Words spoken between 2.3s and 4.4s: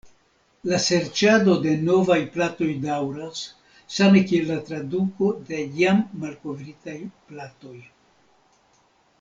platoj daŭras, same